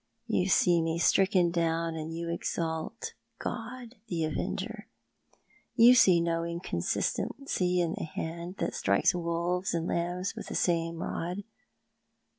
You 0.25 0.49
see 0.49 0.81
me 0.81 0.97
stricken 0.97 1.51
down 1.51 1.93
and 1.93 2.11
you 2.11 2.27
exalt 2.31 3.13
God 3.37 3.97
the 4.07 4.23
Avenger. 4.25 4.87
You 5.75 5.93
see 5.93 6.19
no 6.19 6.43
inconsistency 6.43 7.79
in 7.81 7.93
the 7.93 8.05
hand 8.05 8.55
that 8.57 8.73
strikes 8.73 9.13
wolves 9.13 9.75
and 9.75 9.85
lambs 9.85 10.35
with 10.35 10.47
the 10.47 10.55
same 10.55 11.03
rod. 11.03 11.43